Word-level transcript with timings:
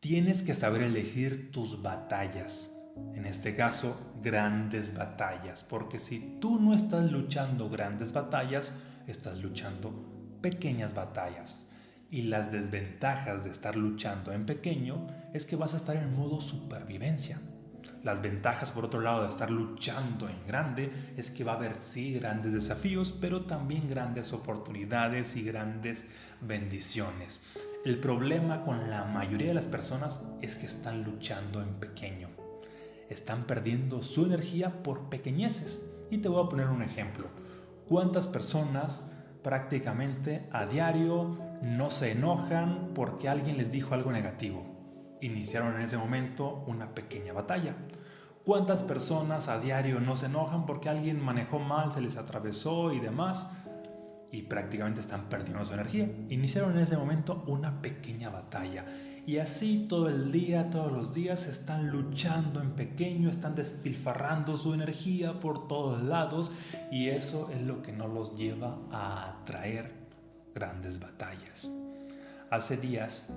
tienes 0.00 0.42
que 0.42 0.54
saber 0.54 0.82
elegir 0.82 1.50
tus 1.50 1.82
batallas. 1.82 2.72
En 3.14 3.26
este 3.26 3.54
caso, 3.54 3.96
grandes 4.22 4.94
batallas. 4.94 5.64
Porque 5.64 5.98
si 5.98 6.38
tú 6.40 6.60
no 6.60 6.74
estás 6.74 7.10
luchando 7.10 7.68
grandes 7.68 8.12
batallas, 8.12 8.72
estás 9.06 9.40
luchando 9.40 10.38
pequeñas 10.40 10.94
batallas. 10.94 11.68
Y 12.10 12.22
las 12.22 12.50
desventajas 12.52 13.44
de 13.44 13.50
estar 13.50 13.76
luchando 13.76 14.32
en 14.32 14.46
pequeño 14.46 15.08
es 15.34 15.46
que 15.46 15.56
vas 15.56 15.74
a 15.74 15.78
estar 15.78 15.96
en 15.96 16.16
modo 16.16 16.40
supervivencia. 16.40 17.40
Las 18.04 18.22
ventajas, 18.22 18.70
por 18.70 18.84
otro 18.84 19.00
lado, 19.00 19.24
de 19.24 19.28
estar 19.28 19.50
luchando 19.50 20.28
en 20.28 20.46
grande 20.46 20.92
es 21.16 21.30
que 21.30 21.42
va 21.42 21.52
a 21.52 21.56
haber 21.56 21.76
sí 21.76 22.14
grandes 22.14 22.52
desafíos, 22.52 23.12
pero 23.20 23.42
también 23.42 23.88
grandes 23.88 24.32
oportunidades 24.32 25.36
y 25.36 25.42
grandes 25.42 26.06
bendiciones. 26.40 27.40
El 27.84 27.98
problema 27.98 28.64
con 28.64 28.88
la 28.90 29.04
mayoría 29.04 29.48
de 29.48 29.54
las 29.54 29.66
personas 29.66 30.20
es 30.40 30.54
que 30.54 30.66
están 30.66 31.02
luchando 31.02 31.60
en 31.60 31.74
pequeño. 31.74 32.28
Están 33.08 33.44
perdiendo 33.44 34.02
su 34.02 34.26
energía 34.26 34.82
por 34.82 35.08
pequeñeces. 35.08 35.80
Y 36.10 36.18
te 36.18 36.28
voy 36.28 36.44
a 36.44 36.48
poner 36.48 36.68
un 36.68 36.82
ejemplo. 36.82 37.28
¿Cuántas 37.86 38.28
personas 38.28 39.10
prácticamente 39.42 40.48
a 40.52 40.66
diario 40.66 41.36
no 41.62 41.90
se 41.90 42.12
enojan 42.12 42.90
porque 42.94 43.28
alguien 43.28 43.56
les 43.56 43.70
dijo 43.70 43.94
algo 43.94 44.12
negativo? 44.12 44.77
Iniciaron 45.20 45.74
en 45.74 45.82
ese 45.82 45.96
momento 45.96 46.64
una 46.66 46.94
pequeña 46.94 47.32
batalla. 47.32 47.74
¿Cuántas 48.44 48.82
personas 48.82 49.48
a 49.48 49.58
diario 49.58 50.00
no 50.00 50.16
se 50.16 50.26
enojan 50.26 50.64
porque 50.64 50.88
alguien 50.88 51.22
manejó 51.22 51.58
mal, 51.58 51.92
se 51.92 52.00
les 52.00 52.16
atravesó 52.16 52.92
y 52.92 53.00
demás? 53.00 53.46
Y 54.32 54.42
prácticamente 54.42 55.00
están 55.00 55.28
perdiendo 55.28 55.64
su 55.64 55.74
energía. 55.74 56.10
Iniciaron 56.30 56.72
en 56.72 56.78
ese 56.78 56.96
momento 56.96 57.44
una 57.46 57.82
pequeña 57.82 58.30
batalla. 58.30 58.84
Y 59.26 59.36
así 59.36 59.84
todo 59.86 60.08
el 60.08 60.32
día, 60.32 60.70
todos 60.70 60.90
los 60.90 61.12
días, 61.12 61.46
están 61.46 61.90
luchando 61.90 62.62
en 62.62 62.70
pequeño, 62.70 63.28
están 63.28 63.54
despilfarrando 63.54 64.56
su 64.56 64.72
energía 64.72 65.40
por 65.40 65.68
todos 65.68 66.02
lados. 66.02 66.50
Y 66.90 67.08
eso 67.10 67.50
es 67.50 67.60
lo 67.60 67.82
que 67.82 67.92
no 67.92 68.08
los 68.08 68.38
lleva 68.38 68.78
a 68.90 69.28
atraer 69.28 69.92
grandes 70.54 70.98
batallas. 70.98 71.70
Hace 72.50 72.78
días 72.78 73.28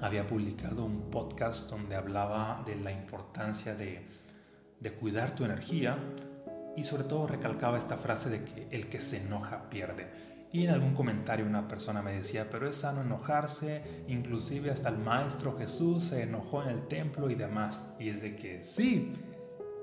había 0.00 0.26
publicado 0.26 0.84
un 0.84 1.10
podcast 1.10 1.68
donde 1.68 1.94
hablaba 1.94 2.62
de 2.64 2.76
la 2.76 2.90
importancia 2.90 3.74
de, 3.74 4.06
cuidar 4.98 5.34
tu 5.34 5.44
energía 5.44 5.98
y 6.76 6.84
sobre 6.84 7.04
todo 7.04 7.26
recalcaba 7.26 7.78
esta 7.78 7.98
frase 7.98 8.30
de 8.30 8.44
que 8.44 8.68
el 8.70 8.88
que 8.88 9.00
se 9.00 9.18
enoja 9.18 9.68
pierde. 9.68 10.08
Y 10.52 10.64
en 10.64 10.70
algún 10.70 10.94
comentario 10.94 11.46
una 11.46 11.68
persona 11.68 12.02
me 12.02 12.12
decía, 12.12 12.48
pero 12.50 12.68
es 12.68 12.76
sano 12.76 13.02
enojarse, 13.02 13.82
inclusive 14.08 14.70
hasta 14.70 14.88
el 14.88 14.98
Maestro 14.98 15.56
Jesús 15.56 16.04
se 16.04 16.22
enojó 16.22 16.62
en 16.62 16.70
el 16.70 16.88
templo 16.88 17.30
y 17.30 17.34
demás. 17.34 17.84
Y 17.98 18.08
es 18.08 18.22
de 18.22 18.34
que 18.34 18.62
sí, 18.62 19.12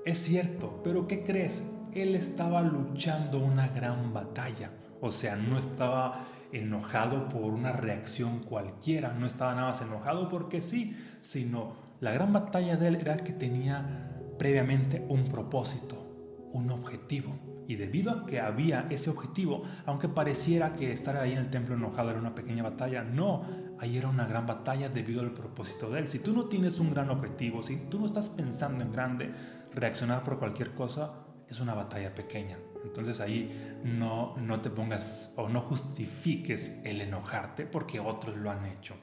es 0.04 0.18
cierto, 0.18 0.80
pero 0.82 1.06
¿qué 1.06 1.22
crees? 1.22 1.64
Él 1.92 2.14
estaba 2.16 2.60
luchando 2.60 3.38
una 3.38 3.68
gran 3.68 4.12
batalla. 4.12 4.70
O 5.00 5.12
sea, 5.12 5.36
no 5.36 5.58
estaba 5.58 6.20
enojado 6.52 7.28
por 7.28 7.52
una 7.52 7.72
reacción 7.72 8.40
cualquiera, 8.40 9.12
no 9.12 9.26
estaba 9.26 9.54
nada 9.54 9.68
más 9.68 9.82
enojado 9.82 10.28
porque 10.28 10.62
sí, 10.62 10.96
sino 11.20 11.74
la 12.00 12.12
gran 12.12 12.32
batalla 12.32 12.76
de 12.76 12.88
él 12.88 12.96
era 12.96 13.16
que 13.18 13.32
tenía 13.32 14.08
previamente 14.38 15.04
un 15.08 15.28
propósito, 15.28 16.48
un 16.52 16.70
objetivo. 16.70 17.36
Y 17.66 17.76
debido 17.76 18.10
a 18.10 18.24
que 18.24 18.40
había 18.40 18.86
ese 18.88 19.10
objetivo, 19.10 19.62
aunque 19.84 20.08
pareciera 20.08 20.74
que 20.74 20.92
estar 20.92 21.18
ahí 21.18 21.32
en 21.32 21.38
el 21.38 21.50
templo 21.50 21.74
enojado 21.74 22.10
era 22.10 22.18
una 22.18 22.34
pequeña 22.34 22.62
batalla, 22.62 23.04
no, 23.04 23.42
ahí 23.78 23.98
era 23.98 24.08
una 24.08 24.26
gran 24.26 24.46
batalla 24.46 24.88
debido 24.88 25.20
al 25.20 25.32
propósito 25.32 25.90
de 25.90 26.00
él. 26.00 26.08
Si 26.08 26.18
tú 26.18 26.32
no 26.32 26.46
tienes 26.46 26.80
un 26.80 26.90
gran 26.90 27.10
objetivo, 27.10 27.62
si 27.62 27.76
tú 27.76 27.98
no 27.98 28.06
estás 28.06 28.30
pensando 28.30 28.82
en 28.82 28.92
grande, 28.92 29.34
reaccionar 29.74 30.24
por 30.24 30.38
cualquier 30.38 30.74
cosa 30.74 31.12
es 31.46 31.60
una 31.60 31.74
batalla 31.74 32.14
pequeña. 32.14 32.56
Entonces 32.84 33.20
ahí 33.20 33.78
no, 33.84 34.36
no 34.38 34.60
te 34.60 34.70
pongas 34.70 35.32
o 35.36 35.48
no 35.48 35.62
justifiques 35.62 36.78
el 36.84 37.00
enojarte 37.00 37.66
porque 37.66 38.00
otros 38.00 38.36
lo 38.36 38.50
han 38.50 38.64
hecho. 38.66 38.94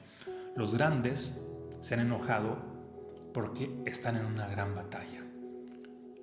Los 0.54 0.74
grandes 0.74 1.34
se 1.80 1.94
han 1.94 2.00
enojado 2.00 2.56
porque 3.32 3.70
están 3.84 4.16
en 4.16 4.24
una 4.24 4.46
gran 4.48 4.74
batalla. 4.74 5.22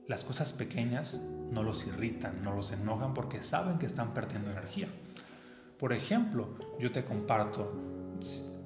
Las 0.08 0.24
cosas 0.24 0.52
pequeñas 0.52 1.20
no 1.52 1.64
los 1.64 1.86
irritan, 1.86 2.42
no 2.42 2.56
los 2.56 2.72
enojan 2.72 3.14
porque 3.14 3.42
saben 3.42 3.78
que 3.78 3.86
están 3.86 4.14
perdiendo 4.14 4.52
energía. 4.52 4.88
Por 5.78 5.94
ejemplo, 5.94 6.50
yo 6.80 6.92
te 6.92 7.06
comparto 7.06 7.72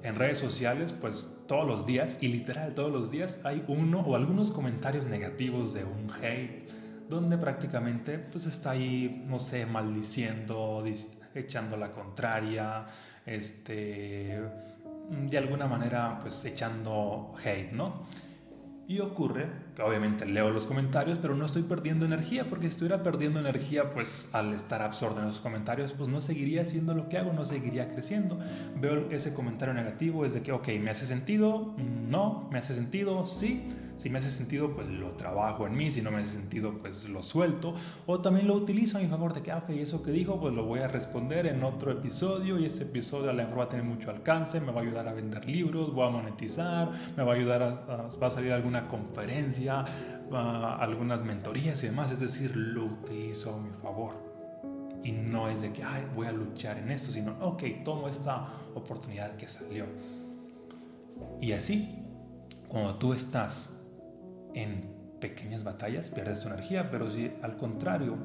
en 0.02 0.14
redes 0.14 0.38
sociales, 0.38 0.92
pues 0.92 1.28
todos 1.46 1.66
los 1.66 1.84
días, 1.84 2.18
y 2.20 2.28
literal 2.28 2.74
todos 2.74 2.92
los 2.92 3.10
días, 3.10 3.38
hay 3.44 3.64
uno 3.68 4.00
o 4.00 4.16
algunos 4.16 4.50
comentarios 4.50 5.06
negativos 5.06 5.74
de 5.74 5.84
un 5.84 6.10
hate, 6.10 6.68
donde 7.08 7.38
prácticamente 7.38 8.18
pues 8.18 8.46
está 8.46 8.70
ahí, 8.70 9.24
no 9.26 9.38
sé, 9.38 9.66
maldiciendo, 9.66 10.84
echando 11.34 11.76
la 11.76 11.92
contraria, 11.92 12.86
este, 13.24 14.40
de 15.10 15.38
alguna 15.38 15.66
manera 15.66 16.18
pues 16.20 16.44
echando 16.44 17.34
hate, 17.42 17.72
¿no? 17.72 18.06
Y 18.86 19.00
ocurre 19.00 19.46
obviamente 19.80 20.26
leo 20.26 20.50
los 20.50 20.66
comentarios, 20.66 21.18
pero 21.20 21.34
no 21.34 21.46
estoy 21.46 21.62
perdiendo 21.62 22.06
energía, 22.06 22.48
porque 22.48 22.66
si 22.66 22.72
estuviera 22.72 23.02
perdiendo 23.02 23.40
energía, 23.40 23.90
pues 23.90 24.28
al 24.32 24.52
estar 24.54 24.82
absorto 24.82 25.20
en 25.20 25.28
esos 25.28 25.40
comentarios, 25.40 25.92
pues 25.92 26.08
no 26.08 26.20
seguiría 26.20 26.62
haciendo 26.62 26.94
lo 26.94 27.08
que 27.08 27.18
hago, 27.18 27.32
no 27.32 27.44
seguiría 27.44 27.92
creciendo. 27.92 28.38
Veo 28.76 29.08
ese 29.10 29.34
comentario 29.34 29.74
negativo, 29.74 30.24
es 30.24 30.34
de 30.34 30.42
que, 30.42 30.52
ok, 30.52 30.68
¿me 30.80 30.90
hace 30.90 31.06
sentido? 31.06 31.74
No, 32.08 32.48
¿me 32.50 32.58
hace 32.58 32.74
sentido? 32.74 33.26
Sí 33.26 33.66
si 33.98 34.08
me 34.10 34.20
hace 34.20 34.30
sentido, 34.30 34.70
pues 34.74 34.86
lo 34.88 35.10
trabajo 35.10 35.66
en 35.66 35.76
mí. 35.76 35.90
Si 35.90 36.00
no 36.00 36.12
me 36.12 36.18
hace 36.18 36.30
sentido, 36.30 36.72
pues 36.80 37.08
lo 37.08 37.22
suelto. 37.24 37.74
O 38.06 38.20
también 38.20 38.46
lo 38.46 38.54
utilizo 38.54 38.96
a 38.96 39.00
mi 39.00 39.08
favor 39.08 39.34
de 39.34 39.42
que, 39.42 39.50
ah, 39.50 39.58
ok, 39.58 39.70
eso 39.70 40.02
que 40.04 40.12
dijo, 40.12 40.40
pues 40.40 40.54
lo 40.54 40.64
voy 40.64 40.80
a 40.80 40.88
responder 40.88 41.46
en 41.46 41.64
otro 41.64 41.90
episodio. 41.90 42.58
Y 42.58 42.64
ese 42.64 42.84
episodio 42.84 43.28
a 43.30 43.32
lo 43.32 43.42
mejor 43.42 43.58
va 43.58 43.64
a 43.64 43.68
tener 43.68 43.84
mucho 43.84 44.10
alcance. 44.10 44.60
Me 44.60 44.70
va 44.70 44.80
a 44.80 44.84
ayudar 44.84 45.08
a 45.08 45.12
vender 45.12 45.48
libros, 45.50 45.92
voy 45.92 46.06
a 46.06 46.10
monetizar, 46.10 46.92
me 47.16 47.24
va 47.24 47.32
a 47.32 47.34
ayudar 47.34 47.62
a, 47.62 48.08
va 48.22 48.26
a 48.28 48.30
salir 48.30 48.52
alguna 48.52 48.86
conferencia, 48.86 49.67
algunas 49.68 51.24
mentorías 51.24 51.82
y 51.82 51.86
demás. 51.86 52.10
Es 52.12 52.20
decir, 52.20 52.56
lo 52.56 52.84
utilizo 52.84 53.54
a 53.54 53.58
mi 53.60 53.70
favor. 53.70 54.28
Y 55.04 55.12
no 55.12 55.48
es 55.48 55.60
de 55.60 55.72
que, 55.72 55.84
ay, 55.84 56.06
voy 56.14 56.26
a 56.26 56.32
luchar 56.32 56.78
en 56.78 56.90
esto, 56.90 57.12
sino, 57.12 57.36
ok, 57.40 57.62
tomo 57.84 58.08
esta 58.08 58.48
oportunidad 58.74 59.36
que 59.36 59.46
salió. 59.46 59.86
Y 61.40 61.52
así, 61.52 62.04
cuando 62.68 62.96
tú 62.96 63.12
estás 63.12 63.70
en 64.54 64.98
pequeñas 65.20 65.64
batallas 65.64 66.10
pierdes 66.10 66.40
tu 66.40 66.48
energía, 66.48 66.90
pero 66.90 67.10
si 67.10 67.32
al 67.42 67.56
contrario 67.56 68.16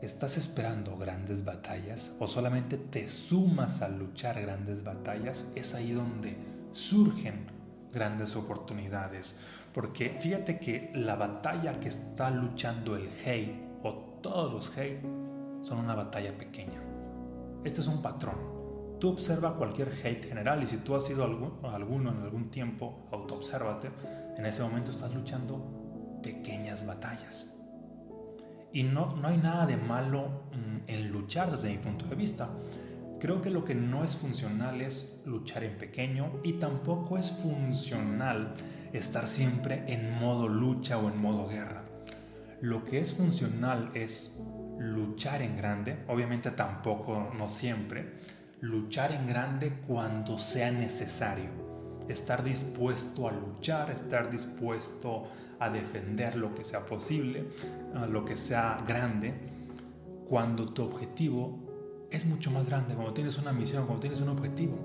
estás 0.00 0.36
esperando 0.38 0.96
grandes 0.96 1.44
batallas 1.44 2.12
o 2.18 2.26
solamente 2.26 2.78
te 2.78 3.08
sumas 3.08 3.82
a 3.82 3.88
luchar 3.88 4.40
grandes 4.40 4.82
batallas, 4.82 5.46
es 5.54 5.74
ahí 5.74 5.92
donde 5.92 6.36
surgen 6.72 7.46
grandes 7.92 8.36
oportunidades. 8.36 9.38
Porque 9.72 10.10
fíjate 10.10 10.58
que 10.58 10.90
la 10.94 11.16
batalla 11.16 11.78
que 11.78 11.88
está 11.88 12.30
luchando 12.30 12.96
el 12.96 13.08
hate 13.24 13.54
o 13.82 13.92
todos 14.20 14.52
los 14.52 14.76
hate 14.76 15.02
son 15.62 15.78
una 15.78 15.94
batalla 15.94 16.36
pequeña. 16.36 16.82
Este 17.64 17.80
es 17.80 17.86
un 17.86 18.02
patrón. 18.02 18.36
Tú 18.98 19.10
observa 19.10 19.56
cualquier 19.56 19.92
hate 20.04 20.26
general 20.26 20.62
y 20.62 20.66
si 20.66 20.78
tú 20.78 20.94
has 20.94 21.04
sido 21.04 21.24
alguno 21.24 22.10
en 22.10 22.22
algún 22.22 22.50
tiempo, 22.50 23.08
autoobsérvate 23.12 23.90
en 24.36 24.46
ese 24.46 24.62
momento 24.62 24.90
estás 24.90 25.14
luchando 25.14 26.20
pequeñas 26.22 26.86
batallas. 26.86 27.46
Y 28.72 28.82
no, 28.84 29.16
no 29.16 29.28
hay 29.28 29.36
nada 29.36 29.66
de 29.66 29.76
malo 29.76 30.44
mm, 30.52 30.88
en 30.90 31.10
luchar 31.10 31.50
desde 31.50 31.70
mi 31.70 31.78
punto 31.78 32.06
de 32.06 32.14
vista. 32.14 32.48
Creo 33.20 33.42
que 33.42 33.50
lo 33.50 33.66
que 33.66 33.74
no 33.74 34.02
es 34.02 34.16
funcional 34.16 34.80
es 34.80 35.14
luchar 35.26 35.62
en 35.62 35.76
pequeño 35.76 36.40
y 36.42 36.54
tampoco 36.54 37.18
es 37.18 37.30
funcional 37.32 38.54
estar 38.94 39.28
siempre 39.28 39.84
en 39.88 40.18
modo 40.18 40.48
lucha 40.48 40.96
o 40.96 41.06
en 41.10 41.20
modo 41.20 41.46
guerra. 41.46 41.84
Lo 42.62 42.86
que 42.86 43.00
es 43.00 43.12
funcional 43.12 43.90
es 43.92 44.32
luchar 44.78 45.42
en 45.42 45.58
grande, 45.58 45.98
obviamente 46.08 46.50
tampoco, 46.50 47.30
no 47.36 47.50
siempre, 47.50 48.14
luchar 48.62 49.12
en 49.12 49.26
grande 49.26 49.80
cuando 49.86 50.38
sea 50.38 50.72
necesario 50.72 51.50
estar 52.08 52.42
dispuesto 52.42 53.28
a 53.28 53.32
luchar, 53.32 53.90
estar 53.90 54.30
dispuesto 54.30 55.24
a 55.58 55.68
defender 55.68 56.36
lo 56.36 56.54
que 56.54 56.64
sea 56.64 56.86
posible, 56.86 57.48
lo 58.08 58.24
que 58.24 58.36
sea 58.36 58.82
grande, 58.86 59.34
cuando 60.26 60.66
tu 60.66 60.84
objetivo 60.84 61.69
es 62.10 62.26
mucho 62.26 62.50
más 62.50 62.66
grande, 62.66 62.94
cuando 62.94 63.14
tienes 63.14 63.38
una 63.38 63.52
misión, 63.52 63.86
cuando 63.86 64.00
tienes 64.00 64.20
un 64.20 64.28
objetivo. 64.28 64.76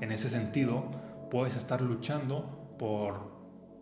En 0.00 0.12
ese 0.12 0.28
sentido, 0.28 0.84
puedes 1.30 1.56
estar 1.56 1.80
luchando 1.80 2.74
por 2.78 3.14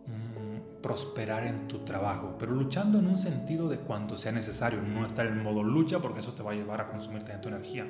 mm, 0.07 0.81
prosperar 0.81 1.45
en 1.45 1.67
tu 1.67 1.79
trabajo, 1.79 2.35
pero 2.39 2.53
luchando 2.53 2.99
en 2.99 3.07
un 3.07 3.17
sentido 3.17 3.67
de 3.67 3.79
cuando 3.79 4.17
sea 4.17 4.31
necesario, 4.31 4.81
no 4.81 5.05
estar 5.05 5.25
en 5.25 5.41
modo 5.41 5.63
lucha 5.63 5.99
porque 5.99 6.19
eso 6.19 6.33
te 6.33 6.43
va 6.43 6.51
a 6.51 6.55
llevar 6.55 6.81
a 6.81 6.87
consumirte 6.87 7.33
tu 7.37 7.49
energía. 7.49 7.85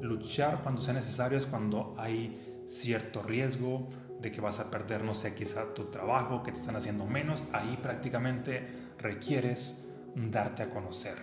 Luchar 0.00 0.62
cuando 0.62 0.82
sea 0.82 0.94
necesario 0.94 1.38
es 1.38 1.46
cuando 1.46 1.94
hay 1.96 2.64
cierto 2.66 3.22
riesgo, 3.22 3.88
de 4.20 4.32
que 4.32 4.40
vas 4.40 4.58
a 4.58 4.70
perder, 4.70 5.04
no 5.04 5.14
sé, 5.14 5.34
quizá 5.34 5.74
tu 5.74 5.84
trabajo, 5.84 6.42
que 6.42 6.50
te 6.50 6.58
están 6.58 6.76
haciendo 6.76 7.04
menos, 7.04 7.42
ahí 7.52 7.78
prácticamente 7.82 8.66
requieres 8.98 9.76
darte 10.14 10.62
a 10.62 10.70
conocer 10.70 11.16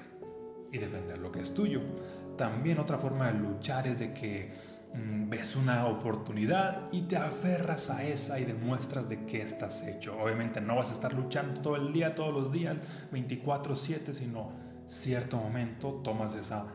y 0.71 0.77
defender 0.77 1.17
lo 1.17 1.31
que 1.31 1.41
es 1.41 1.53
tuyo. 1.53 1.81
También 2.38 2.80
otra 2.80 2.98
forma 2.98 3.28
de 3.31 3.39
luchar 3.39 3.88
es 3.88 4.00
de 4.00 4.13
que 4.13 4.54
mm, 4.94 5.30
ves 5.30 5.56
una 5.56 5.86
oportunidad 5.86 6.89
y 6.92 7.04
te 7.04 7.18
aferras 7.18 7.89
a 7.89 8.04
esa 8.04 8.39
y 8.39 8.45
demuestras 8.45 9.10
de 9.10 9.25
qué 9.25 9.42
estás 9.42 9.81
hecho. 9.83 10.18
Obviamente 10.19 10.62
no 10.62 10.75
vas 10.75 10.89
a 10.89 10.94
estar 10.94 11.13
luchando 11.13 11.62
todo 11.62 11.75
el 11.75 11.94
día, 11.94 12.16
todos 12.16 12.33
los 12.33 12.51
días, 12.51 12.78
24/7, 13.12 14.13
sino 14.13 14.51
cierto 14.88 15.38
momento 15.38 16.01
tomas 16.04 16.36
esa, 16.36 16.66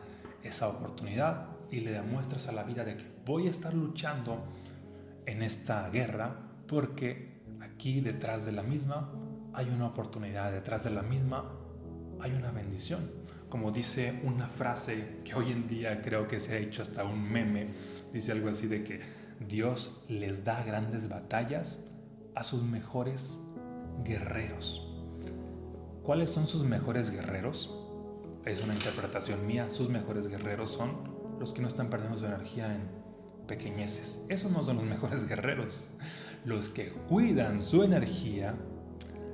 esa 0.43 0.67
oportunidad 0.67 1.47
y 1.69 1.81
le 1.81 1.91
demuestras 1.91 2.47
a 2.47 2.51
la 2.51 2.63
vida 2.63 2.83
de 2.83 2.97
que 2.97 3.05
voy 3.25 3.47
a 3.47 3.51
estar 3.51 3.73
luchando 3.73 4.43
en 5.25 5.43
esta 5.43 5.89
guerra 5.89 6.35
porque 6.67 7.41
aquí 7.61 8.01
detrás 8.01 8.45
de 8.45 8.51
la 8.51 8.63
misma 8.63 9.11
hay 9.53 9.69
una 9.69 9.87
oportunidad, 9.87 10.51
detrás 10.51 10.83
de 10.83 10.91
la 10.91 11.01
misma 11.01 11.45
hay 12.19 12.31
una 12.33 12.51
bendición. 12.51 13.09
Como 13.49 13.71
dice 13.71 14.19
una 14.23 14.47
frase 14.47 15.19
que 15.23 15.33
hoy 15.33 15.51
en 15.51 15.67
día 15.67 16.01
creo 16.01 16.27
que 16.27 16.39
se 16.39 16.53
ha 16.53 16.57
hecho 16.57 16.81
hasta 16.81 17.05
un 17.05 17.31
meme, 17.31 17.69
dice 18.11 18.33
algo 18.33 18.49
así 18.49 18.67
de 18.67 18.83
que 18.83 18.99
Dios 19.39 20.03
les 20.09 20.43
da 20.43 20.63
grandes 20.63 21.07
batallas 21.07 21.79
a 22.35 22.43
sus 22.43 22.63
mejores 22.63 23.37
guerreros. 24.03 24.83
¿Cuáles 26.03 26.29
son 26.29 26.47
sus 26.47 26.63
mejores 26.63 27.09
guerreros? 27.09 27.73
Es 28.45 28.63
una 28.63 28.73
interpretación 28.73 29.45
mía. 29.45 29.69
Sus 29.69 29.89
mejores 29.89 30.27
guerreros 30.27 30.71
son 30.71 31.37
los 31.39 31.53
que 31.53 31.61
no 31.61 31.67
están 31.67 31.89
perdiendo 31.89 32.17
su 32.17 32.25
energía 32.25 32.73
en 32.73 32.81
pequeñeces. 33.47 34.21
Esos 34.29 34.51
no 34.51 34.63
son 34.63 34.77
los 34.77 34.85
mejores 34.89 35.27
guerreros. 35.27 35.87
Los 36.45 36.69
que 36.69 36.89
cuidan 36.89 37.61
su 37.61 37.83
energía, 37.83 38.55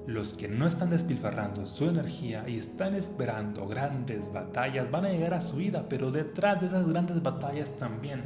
los 0.06 0.34
que 0.34 0.48
no 0.48 0.68
están 0.68 0.90
despilfarrando 0.90 1.66
su 1.66 1.86
energía 1.86 2.44
y 2.48 2.58
están 2.58 2.96
esperando 2.96 3.68
grandes 3.68 4.32
batallas, 4.32 4.92
van 4.92 5.06
a 5.06 5.10
llegar 5.10 5.34
a 5.34 5.42
su 5.42 5.58
vida, 5.58 5.86
pero 5.90 6.12
detrás 6.12 6.60
de 6.60 6.68
esas 6.68 6.88
grandes 6.88 7.22
batallas 7.22 7.78
también 7.78 8.22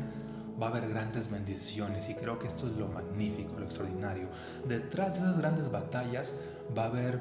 va 0.61 0.67
a 0.67 0.69
haber 0.69 0.89
grandes 0.89 1.29
bendiciones 1.29 2.09
y 2.09 2.15
creo 2.15 2.39
que 2.39 2.47
esto 2.47 2.67
es 2.67 2.73
lo 2.73 2.87
magnífico, 2.87 3.57
lo 3.59 3.65
extraordinario. 3.65 4.27
Detrás 4.67 5.13
de 5.13 5.19
esas 5.19 5.37
grandes 5.37 5.71
batallas 5.71 6.33
va 6.75 6.83
a 6.83 6.87
haber 6.87 7.19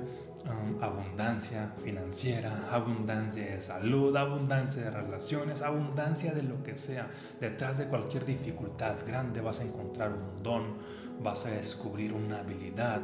Um, 0.48 0.80
abundancia 0.80 1.72
financiera, 1.76 2.68
abundancia 2.70 3.44
de 3.44 3.60
salud, 3.60 4.14
abundancia 4.16 4.80
de 4.84 4.90
relaciones, 4.90 5.60
abundancia 5.60 6.32
de 6.32 6.44
lo 6.44 6.62
que 6.62 6.76
sea. 6.76 7.08
Detrás 7.40 7.78
de 7.78 7.88
cualquier 7.88 8.24
dificultad 8.24 8.96
grande 9.04 9.40
vas 9.40 9.58
a 9.58 9.64
encontrar 9.64 10.12
un 10.12 10.40
don, 10.44 10.76
vas 11.20 11.46
a 11.46 11.50
descubrir 11.50 12.12
una 12.12 12.40
habilidad, 12.40 13.00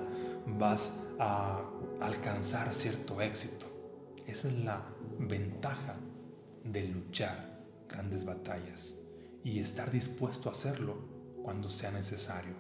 vas 0.47 0.93
a 1.19 1.63
alcanzar 2.01 2.73
cierto 2.73 3.21
éxito. 3.21 3.67
Esa 4.25 4.47
es 4.47 4.59
la 4.63 4.81
ventaja 5.19 5.97
de 6.63 6.85
luchar 6.87 7.59
grandes 7.89 8.25
batallas 8.25 8.95
y 9.45 9.59
estar 9.61 9.91
dispuesto 9.91 10.49
a 10.49 10.53
hacerlo 10.53 10.97
cuando 11.43 11.69
sea 11.69 11.91
necesario. 11.91 12.55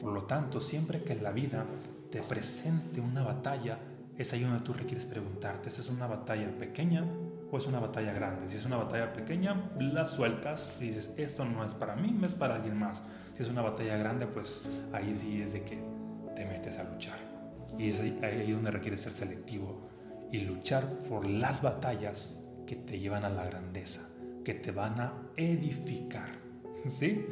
Por 0.00 0.12
lo 0.12 0.24
tanto, 0.24 0.60
siempre 0.60 1.02
que 1.02 1.16
la 1.16 1.32
vida 1.32 1.64
te 2.10 2.22
presente 2.22 3.00
una 3.00 3.22
batalla, 3.22 3.78
es 4.16 4.32
ahí 4.32 4.42
donde 4.42 4.64
tú 4.64 4.72
requieres 4.72 5.04
preguntarte, 5.04 5.68
¿esta 5.68 5.82
es 5.82 5.88
una 5.88 6.06
batalla 6.06 6.48
pequeña 6.58 7.04
o 7.50 7.58
es 7.58 7.66
una 7.66 7.80
batalla 7.80 8.12
grande? 8.12 8.48
Si 8.48 8.56
es 8.56 8.64
una 8.64 8.76
batalla 8.76 9.12
pequeña, 9.12 9.70
la 9.78 10.06
sueltas 10.06 10.68
y 10.80 10.84
dices, 10.84 11.10
esto 11.16 11.44
no 11.44 11.64
es 11.64 11.74
para 11.74 11.96
mí, 11.96 12.18
es 12.24 12.34
para 12.34 12.56
alguien 12.56 12.78
más. 12.78 13.02
Si 13.34 13.42
es 13.42 13.48
una 13.48 13.62
batalla 13.62 13.96
grande, 13.96 14.26
pues 14.26 14.62
ahí 14.92 15.14
sí 15.14 15.42
es 15.42 15.52
de 15.52 15.62
que 15.62 15.78
te 16.34 16.46
metes 16.46 16.78
a 16.78 16.84
luchar. 16.84 17.18
Y 17.78 17.88
es 17.88 18.00
ahí 18.00 18.52
donde 18.52 18.70
requieres 18.70 19.00
ser 19.00 19.12
selectivo 19.12 19.88
y 20.30 20.38
luchar 20.38 20.86
por 21.08 21.26
las 21.26 21.62
batallas 21.62 22.34
que 22.66 22.76
te 22.76 22.98
llevan 22.98 23.24
a 23.24 23.30
la 23.30 23.44
grandeza, 23.44 24.08
que 24.46 24.54
te 24.54 24.70
van 24.70 25.00
a 25.00 25.12
edificar. 25.36 26.28
¿Sí? 26.86 27.26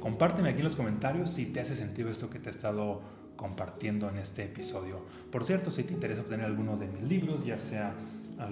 Compárteme 0.00 0.48
aquí 0.48 0.58
en 0.58 0.64
los 0.64 0.74
comentarios 0.74 1.30
si 1.30 1.46
te 1.46 1.60
hace 1.60 1.76
sentido 1.76 2.10
esto 2.10 2.28
que 2.28 2.40
te 2.40 2.48
he 2.48 2.50
estado 2.50 3.02
compartiendo 3.36 4.08
en 4.08 4.18
este 4.18 4.42
episodio. 4.42 5.06
Por 5.30 5.44
cierto, 5.44 5.70
si 5.70 5.84
te 5.84 5.94
interesa 5.94 6.22
obtener 6.22 6.44
alguno 6.44 6.76
de 6.76 6.88
mis 6.88 7.02
libros, 7.04 7.44
ya 7.44 7.56
sea 7.56 7.94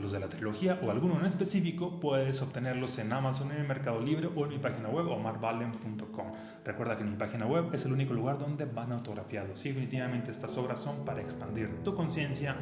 los 0.00 0.12
de 0.12 0.20
la 0.20 0.28
trilogía 0.28 0.78
o 0.84 0.92
alguno 0.92 1.18
en 1.18 1.26
específico, 1.26 1.98
puedes 1.98 2.40
obtenerlos 2.40 2.96
en 2.98 3.12
Amazon, 3.12 3.50
en 3.50 3.58
el 3.58 3.66
Mercado 3.66 4.00
Libre 4.00 4.30
o 4.32 4.44
en 4.44 4.50
mi 4.50 4.58
página 4.58 4.90
web 4.90 5.08
omarvalen.com. 5.08 6.26
Recuerda 6.64 6.96
que 6.96 7.02
mi 7.02 7.16
página 7.16 7.46
web 7.46 7.74
es 7.74 7.84
el 7.84 7.92
único 7.92 8.14
lugar 8.14 8.38
donde 8.38 8.64
van 8.64 8.92
autografiados 8.92 9.64
definitivamente 9.64 10.30
estas 10.30 10.56
obras 10.56 10.78
son 10.78 11.04
para 11.04 11.20
expandir 11.20 11.82
tu 11.82 11.96
conciencia 11.96 12.56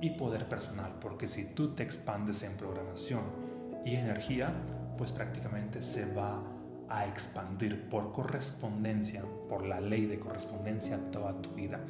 y 0.00 0.10
poder 0.10 0.48
personal, 0.48 0.96
porque 1.00 1.28
si 1.28 1.44
tú 1.54 1.68
te 1.68 1.84
expandes 1.84 2.42
en 2.42 2.56
programación 2.56 3.52
y 3.84 3.96
energía, 3.96 4.52
pues 4.96 5.12
prácticamente 5.12 5.82
se 5.82 6.12
va 6.14 6.42
a 6.88 7.06
expandir 7.06 7.88
por 7.88 8.12
correspondencia, 8.12 9.22
por 9.48 9.64
la 9.64 9.80
ley 9.80 10.06
de 10.06 10.18
correspondencia 10.18 10.98
toda 11.10 11.40
tu 11.40 11.50
vida, 11.50 11.80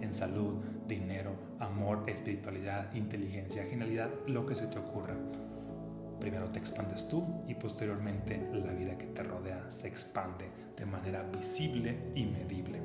en 0.00 0.14
salud, 0.14 0.54
dinero, 0.86 1.32
amor, 1.58 2.04
espiritualidad, 2.06 2.92
inteligencia, 2.94 3.64
genialidad, 3.64 4.10
lo 4.26 4.46
que 4.46 4.54
se 4.54 4.66
te 4.66 4.78
ocurra. 4.78 5.14
Te 6.52 6.58
expandes 6.58 7.08
tú 7.08 7.24
y 7.48 7.54
posteriormente 7.54 8.50
la 8.52 8.72
vida 8.72 8.98
que 8.98 9.06
te 9.06 9.22
rodea 9.22 9.70
se 9.70 9.88
expande 9.88 10.50
de 10.76 10.84
manera 10.84 11.22
visible 11.22 12.12
y 12.14 12.24
medible. 12.24 12.80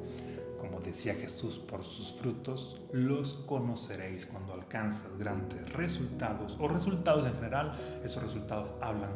Como 0.60 0.80
decía 0.80 1.14
Jesús, 1.14 1.60
por 1.60 1.84
sus 1.84 2.14
frutos 2.14 2.82
los 2.92 3.34
conoceréis 3.46 4.26
cuando 4.26 4.54
alcanzas 4.54 5.18
grandes 5.18 5.72
resultados 5.74 6.58
o 6.60 6.68
resultados 6.68 7.28
en 7.28 7.36
general. 7.36 7.74
Esos 8.04 8.24
resultados 8.24 8.72
hablan 8.82 9.12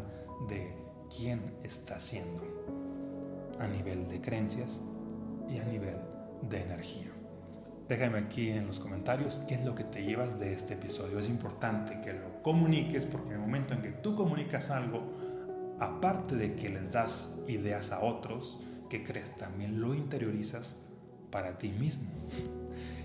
de 0.47 0.75
quién 1.15 1.57
está 1.63 1.99
siendo 1.99 2.43
a 3.59 3.67
nivel 3.67 4.07
de 4.07 4.21
creencias 4.21 4.79
y 5.49 5.59
a 5.59 5.63
nivel 5.63 5.97
de 6.41 6.61
energía. 6.61 7.20
Déjame 7.91 8.19
aquí 8.19 8.49
en 8.49 8.67
los 8.67 8.79
comentarios 8.79 9.41
qué 9.49 9.55
es 9.55 9.65
lo 9.65 9.75
que 9.75 9.83
te 9.83 10.01
llevas 10.01 10.39
de 10.39 10.53
este 10.53 10.75
episodio. 10.75 11.19
Es 11.19 11.27
importante 11.27 11.99
que 11.99 12.13
lo 12.13 12.41
comuniques 12.41 13.05
porque 13.05 13.31
en 13.31 13.33
el 13.33 13.41
momento 13.41 13.73
en 13.73 13.81
que 13.81 13.91
tú 13.91 14.15
comunicas 14.15 14.69
algo, 14.69 15.03
aparte 15.77 16.37
de 16.37 16.55
que 16.55 16.69
les 16.69 16.93
das 16.93 17.35
ideas 17.49 17.91
a 17.91 17.99
otros, 17.99 18.61
que 18.89 19.03
crees 19.03 19.35
también 19.35 19.81
lo 19.81 19.93
interiorizas 19.93 20.77
para 21.31 21.57
ti 21.57 21.67
mismo. 21.67 22.09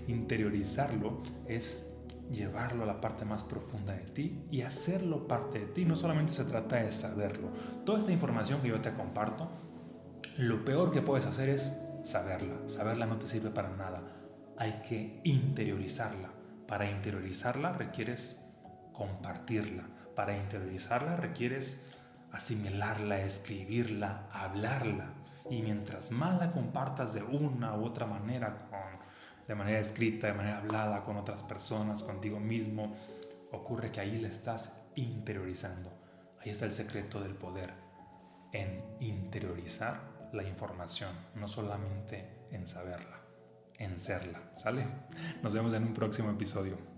Interiorizarlo 0.07 1.21
es 1.49 1.93
llevarlo 2.31 2.83
a 2.83 2.87
la 2.87 3.01
parte 3.01 3.25
más 3.25 3.43
profunda 3.43 3.91
de 3.91 4.05
ti 4.05 4.39
y 4.49 4.61
hacerlo 4.61 5.27
parte 5.27 5.59
de 5.59 5.65
ti. 5.65 5.83
No 5.83 5.97
solamente 5.97 6.31
se 6.31 6.45
trata 6.45 6.77
de 6.77 6.93
saberlo. 6.93 7.49
Toda 7.85 7.99
esta 7.99 8.13
información 8.13 8.61
que 8.61 8.69
yo 8.69 8.79
te 8.79 8.93
comparto, 8.93 9.49
lo 10.37 10.63
peor 10.63 10.93
que 10.93 11.01
puedes 11.01 11.25
hacer 11.25 11.49
es 11.49 11.73
saberla. 12.03 12.55
Saberla 12.67 13.05
no 13.05 13.17
te 13.17 13.27
sirve 13.27 13.49
para 13.49 13.75
nada. 13.75 14.01
Hay 14.57 14.81
que 14.87 15.21
interiorizarla. 15.23 16.29
Para 16.67 16.89
interiorizarla 16.89 17.73
requieres 17.73 18.39
compartirla. 18.93 19.83
Para 20.15 20.35
interiorizarla 20.35 21.15
requieres 21.15 21.83
asimilarla, 22.31 23.21
escribirla, 23.21 24.27
hablarla. 24.31 25.13
Y 25.49 25.61
mientras 25.61 26.11
más 26.11 26.39
la 26.39 26.51
compartas 26.51 27.13
de 27.13 27.23
una 27.23 27.75
u 27.77 27.85
otra 27.85 28.05
manera 28.05 28.67
con 28.69 28.97
de 29.47 29.55
manera 29.55 29.79
escrita, 29.79 30.27
de 30.27 30.33
manera 30.33 30.57
hablada 30.57 31.03
con 31.03 31.15
otras 31.17 31.41
personas, 31.43 32.03
contigo 32.03 32.39
mismo, 32.39 32.95
ocurre 33.51 33.91
que 33.91 34.01
ahí 34.01 34.17
le 34.19 34.27
estás 34.27 34.73
interiorizando. 34.95 35.91
Ahí 36.41 36.51
está 36.51 36.65
el 36.65 36.73
secreto 36.73 37.21
del 37.21 37.33
poder, 37.33 37.73
en 38.51 38.83
interiorizar 38.99 40.01
la 40.33 40.43
información, 40.43 41.11
no 41.35 41.47
solamente 41.47 42.47
en 42.51 42.67
saberla, 42.67 43.21
en 43.77 43.99
serla. 43.99 44.41
¿Sale? 44.53 44.87
Nos 45.43 45.53
vemos 45.53 45.73
en 45.73 45.83
un 45.83 45.93
próximo 45.93 46.29
episodio. 46.31 46.96